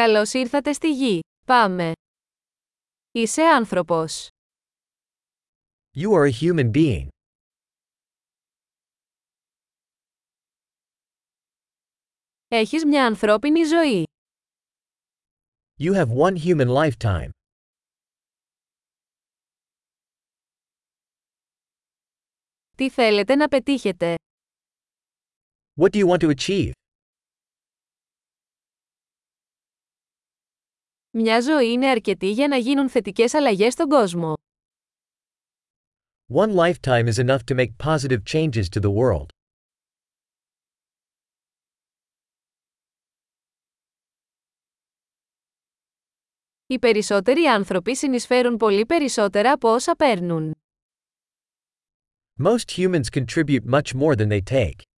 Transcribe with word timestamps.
Καλώς 0.00 0.32
ήρθατε 0.32 0.72
στη 0.72 0.92
γη. 0.92 1.20
Πάμε. 1.46 1.92
Είσαι 3.12 3.42
άνθρωπος. 3.42 4.28
You 5.96 6.08
are 6.10 6.30
a 6.30 6.32
human 6.40 6.70
being. 6.70 7.08
Έχεις 12.48 12.84
μια 12.84 13.06
ανθρώπινη 13.06 13.64
ζωή. 13.64 14.04
You 15.78 15.92
have 15.94 16.08
one 16.08 16.36
human 16.44 16.68
lifetime. 16.68 17.28
Τι 22.76 22.90
θέλετε 22.90 23.34
να 23.34 23.48
πετύχετε; 23.48 24.14
What 25.80 25.90
do 25.90 25.98
you 25.98 26.08
want 26.08 26.20
to 26.20 26.34
achieve? 26.34 26.79
Μια 31.12 31.40
ζωή 31.40 31.72
είναι 31.72 31.88
αρκετή 31.88 32.30
για 32.30 32.48
να 32.48 32.56
γίνουν 32.56 32.88
θετικές 32.88 33.34
αλλαγές 33.34 33.72
στον 33.72 33.88
κόσμο. 33.88 34.34
One 36.34 36.54
lifetime 36.54 37.06
is 37.06 37.18
enough 37.18 37.44
to 37.46 37.54
make 37.54 37.72
positive 37.84 38.22
changes 38.32 38.68
to 38.68 38.80
the 38.80 38.90
world. 38.90 39.26
Οι 46.66 46.78
περισσότεροι 46.78 47.44
άνθρωποι 47.44 47.96
συνεισφέρουν 47.96 48.56
πολύ 48.56 48.86
περισσότερα 48.86 49.52
από 49.52 49.68
όσα 49.68 49.96
παίρνουν. 49.96 50.54
Most 52.42 52.70
humans 52.76 53.04
contribute 53.12 53.64
much 53.70 53.94
more 53.94 54.14
than 54.16 54.28
they 54.28 54.42
take. 54.50 54.89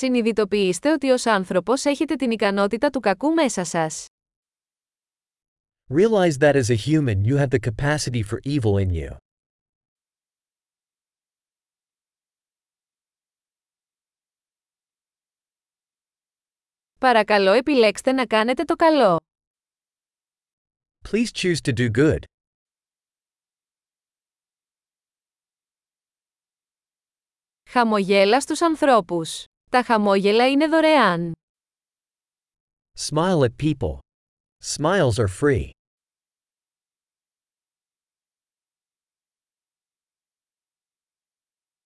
Συνειδητοποιήστε 0.00 0.92
ότι 0.92 1.10
ως 1.10 1.26
άνθρωπος 1.26 1.84
έχετε 1.84 2.14
την 2.14 2.30
ικανότητα 2.30 2.90
του 2.90 3.00
κακού 3.00 3.32
μέσα 3.32 3.64
σας. 3.64 4.06
Realize 5.94 6.38
that 6.38 6.54
as 6.54 6.70
a 6.70 6.76
human 6.76 7.24
you 7.24 7.36
have 7.36 7.48
the 7.48 7.58
capacity 7.58 8.22
for 8.22 8.38
evil 8.44 8.78
in 8.78 8.90
you. 8.90 9.16
Παρακαλώ 16.98 17.52
επιλέξτε 17.52 18.12
να 18.12 18.26
κάνετε 18.26 18.64
το 18.64 18.74
καλό. 18.76 19.18
Please 21.08 21.30
choose 21.32 21.60
to 21.64 21.72
do 21.72 21.90
good. 21.90 22.18
Χαμογέλα 27.68 28.40
στους 28.40 28.62
ανθρώπους. 28.62 29.49
Τα 29.70 29.82
χαμόγελα 29.82 30.50
είναι 30.50 30.66
δωρεάν. 30.66 31.32
Smile 32.98 33.40
at 33.44 33.56
people. 33.62 33.98
Smiles 34.64 35.14
are 35.18 35.28
free. 35.40 35.70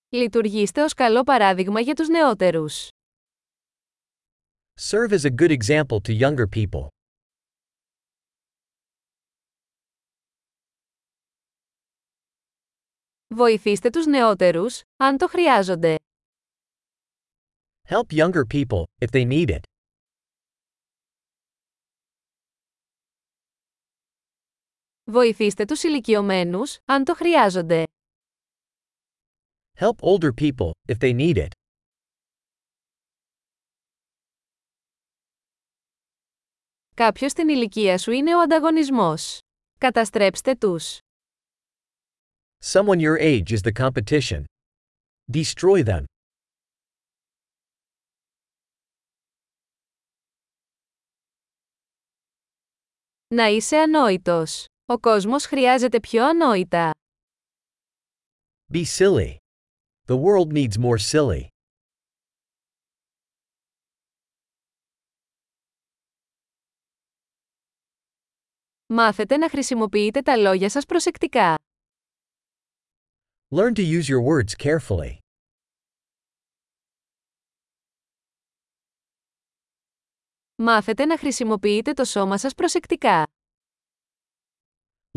Λειτουργήστε 0.08 0.82
ως 0.82 0.94
καλό 0.94 1.22
παράδειγμα 1.22 1.80
για 1.80 1.94
τους 1.94 2.08
νεότερους. 2.08 2.88
Serve 4.80 5.10
as 5.10 5.24
a 5.24 5.34
good 5.40 5.56
example 5.58 5.98
to 6.08 6.18
younger 6.20 6.46
people. 6.55 6.86
Βοηθήστε 13.34 13.90
τους 13.90 14.06
νεότερους, 14.06 14.80
αν 14.96 15.16
το 15.16 15.28
χρειάζονται. 15.28 15.96
Help 17.88 18.14
younger 18.14 18.45
people, 18.45 18.83
if 19.02 19.11
they 19.11 19.25
need 19.25 19.50
it. 19.50 19.64
Βοηθήστε 25.04 25.65
τους 25.65 25.83
ηλικιωμένους, 25.83 26.77
αν 26.86 27.04
το 27.04 27.14
χρειάζονται. 27.14 27.83
Help 29.80 29.95
older 29.99 30.32
people, 30.33 30.71
if 30.87 30.98
they 30.99 31.14
need 31.14 31.36
it. 31.36 31.48
Κάποιος 36.95 37.32
στην 37.32 37.49
ηλικία 37.49 37.98
σου 37.98 38.11
είναι 38.11 38.36
ο 38.36 38.39
ανταγωνισμός. 38.39 39.39
Καταστρέψτε 39.77 40.55
τους. 40.55 40.99
Someone 42.64 42.99
your 42.99 43.17
age 43.20 43.52
is 43.52 43.61
the 43.61 43.71
competition. 43.71 44.43
Destroy 45.32 45.83
them. 45.83 46.04
Να 53.29 53.46
είσαι 53.46 53.77
ανόητος. 53.77 54.64
Ο 54.86 54.98
κόσμος 54.98 55.45
χρειάζεται 55.46 56.01
πιο 56.01 56.24
ανόητα. 56.27 56.90
Be 58.73 58.85
silly. 58.85 59.36
The 60.07 60.17
world 60.17 60.52
needs 60.52 60.77
more 60.79 60.98
silly. 61.12 61.46
Μάθετε 68.86 69.36
να 69.36 69.48
χρησιμοποιείτε 69.48 70.23
τα 70.23 70.36
λόγια 70.36 70.68
σας 70.68 70.85
προσεκτικά. 70.86 71.55
Learn 73.55 73.73
to 73.73 73.83
use 73.83 74.08
your 74.08 74.23
words 74.23 74.55
carefully. 74.67 75.23
Μάθετε 80.57 81.05
να 81.05 81.19
χρησιμοποιείτε 81.19 81.92
το 81.92 82.05
σώμα 82.05 82.39
σας 82.39 82.55
προσεκτικά. 82.55 83.23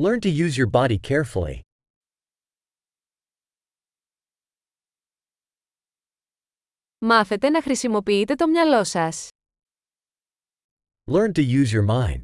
Learn 0.01 0.19
to 0.19 0.37
use 0.37 0.51
your 0.51 0.69
body 0.71 0.97
carefully. 1.07 1.59
Μάθετε 6.99 7.49
να 7.49 7.61
χρησιμοποιείτε 7.61 8.35
το 8.35 8.47
μυαλό 8.47 8.83
σας. 8.83 9.29
Learn 11.11 11.31
to 11.31 11.41
use 11.41 11.67
your 11.71 11.87
mind. 11.87 12.21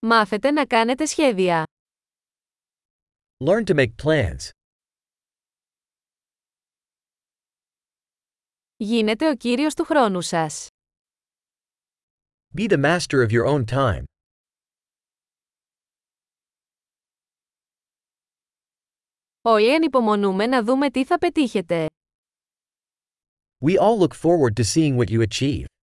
Μάθετε 0.00 0.50
να 0.50 0.66
κάνετε 0.66 1.06
σχέδια. 1.06 1.64
Learn 3.44 3.64
to 3.64 3.74
make 3.74 3.94
plans. 4.04 4.48
Γίνετε 8.84 9.28
ο 9.28 9.34
κύριος 9.34 9.74
του 9.74 9.84
χρόνου 9.84 10.20
σας. 10.20 10.68
Be 12.56 12.68
the 12.68 12.80
master 12.82 13.26
of 13.26 13.30
your 13.30 13.44
own 13.46 13.64
time. 13.64 14.02
Όλοι 19.42 19.74
ανυπομονούμε 19.74 20.46
να 20.46 20.62
δούμε 20.62 20.90
τι 20.90 21.04
θα 21.04 21.18
πετύχετε. 21.18 21.86
We 23.64 23.78
all 23.78 23.98
look 23.98 24.14
forward 24.14 24.52
to 24.56 24.64
seeing 24.64 24.96
what 24.96 25.10
you 25.10 25.22
achieve. 25.22 25.73